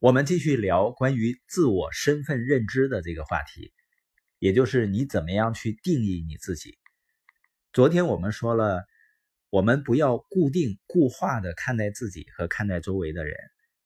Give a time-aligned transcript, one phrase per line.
[0.00, 3.70] 我们继续聊关于自我身份认知的这个话题，
[4.38, 6.78] 也就是你怎么样去定义你自己。
[7.74, 8.86] 昨天我们说了，
[9.50, 13.36] 我们不要固定固化的看待自己和看待周围的人，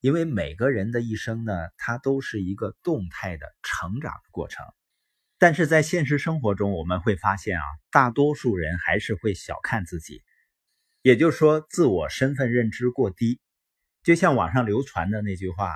[0.00, 4.66] 因为每个人的一生呢，它都是一个动态的成长的过程。
[5.38, 10.24] 但是在现实生活中，我们会发现啊，大多数人还是会小看自己，
[11.02, 13.40] 也就是说，自我身份认知过低。
[14.02, 15.72] 就像网上流传的那句话：“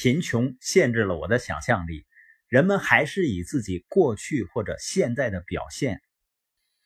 [0.00, 2.06] 贫穷限制了我的想象力。”
[2.46, 6.00] 人们还是以自己过去或者现在的表现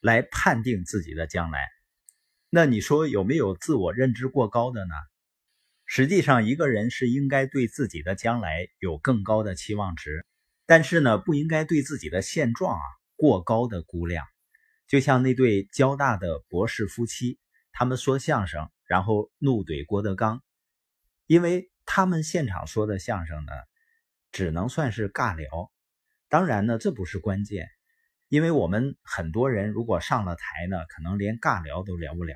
[0.01, 1.69] 来判定自己的将来。
[2.49, 4.95] 那你说有没有自我认知过高的呢？
[5.85, 10.25] 实际上，一个人是应该对自己的将来有更高的期望值。
[10.65, 12.83] 但是呢，不应该对自己的现状啊
[13.15, 14.27] 过高的估量。
[14.89, 17.39] 就像那对交大的博士夫妻，
[17.73, 20.43] 他们说相声，然后怒怼郭德纲，
[21.27, 23.53] 因为他们现场说的相声呢，
[24.31, 25.71] 只能算是尬聊。
[26.31, 27.69] 当然呢，这不是关键，
[28.29, 32.35] 因为我们很多人如果上了台呢，可能连尬聊都聊不了。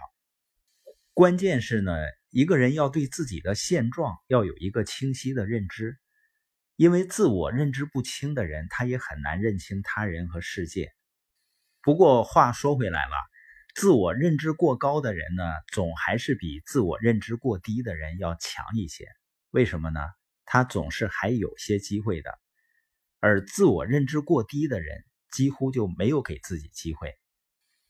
[1.14, 1.96] 关键是呢，
[2.28, 5.96] 一个人要对自己的现状要有一个清晰的认知。
[6.76, 10.92] 因为自我认知不清的人，他也很难认清他人和世界。
[11.80, 13.14] 不过话说回来了，
[13.74, 19.08] 自我认知过高的人呢，总还是比自我认知过低的人要强一些。
[19.56, 20.00] 为什么呢？
[20.44, 22.38] 他总是还有些机会的。
[23.20, 27.14] 而自我认知过低的人，几乎就没有给自己机会。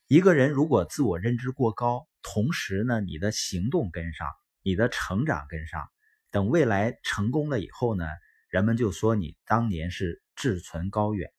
[0.07, 4.29] 一个人如果自我认知过高，同时呢，你的行动跟上，
[4.63, 5.91] 你的成长跟上，
[6.31, 8.07] 等未来成功了以后呢？
[8.49, 11.33] 人们就说你当年是志存高远。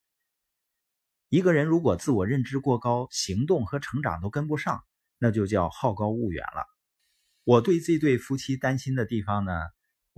[1.30, 4.84] 一个人如果自我认知过高，行动和成长都跟不上，
[5.16, 6.66] 那就叫好高骛远了。
[7.44, 9.52] 我对这对夫妻担心的地方呢，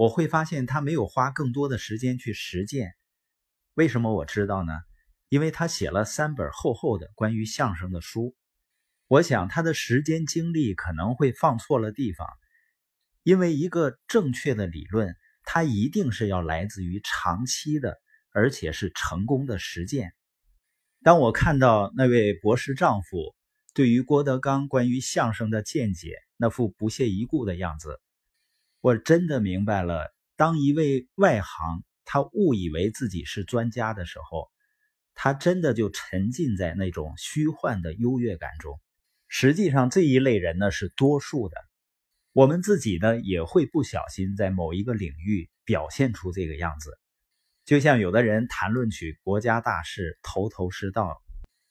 [0.00, 2.94] 我会发现他没有花更多的时间去实践。
[3.74, 4.72] 为什么我知道呢？
[5.28, 8.34] 因为他写了三本厚厚的关于相声的书。
[9.08, 12.26] 我想他的时间精力可能会放错了地方，
[13.24, 15.14] 因为一个正确的理论。
[15.42, 17.98] 它一定是要来自于长期的，
[18.30, 20.14] 而且是成功的实践。
[21.02, 23.34] 当我看到那位博士丈夫
[23.74, 28.00] 对于郭德纲关于相声的见解那副不屑一顾的样子，
[28.82, 34.48] 我真的明白了：当一位外行他误以为自己是专家的时候，
[35.14, 38.80] 他真的就沉浸在那种虚幻的优越感中。
[39.28, 41.56] 实际上，这一类人呢是多数的。
[42.32, 46.98] 我们自己呢也会不小心在某一个领域表现出这个样子，
[47.66, 51.20] 就像有的人谈论起国家大事头头是道，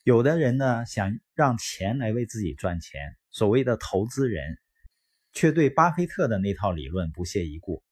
[0.03, 4.59] 有的人呢想让钱来为自己赚钱，所谓的投资人，
[5.33, 7.83] 却对巴菲特的那套理论不屑一顾，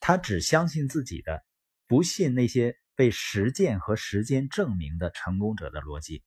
[0.00, 1.44] 他只相信自己的，
[1.86, 6.22] 不信那些被实践和时间证明的成功者的逻辑。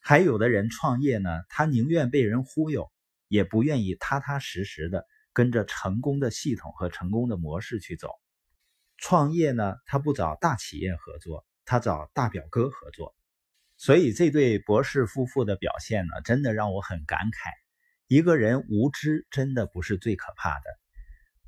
[0.00, 2.90] 还有的人创业呢，他宁愿被人忽悠。
[3.28, 8.12] 也不愿意踏踏实实的跟着成功的系统和成功的模式去走。
[8.98, 13.16] 创业呢，他不找大企业合作，他找大表哥合作。
[13.76, 17.50] 所以这对博士夫妇的表现呢，真的让我很感慨。
[18.08, 20.64] 一个人无知真的不是最可怕的，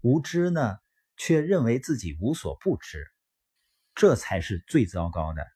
[0.01, 0.79] 无知呢，
[1.17, 3.07] 却认为自己无所不知，
[3.95, 5.47] 这才是最糟糕的。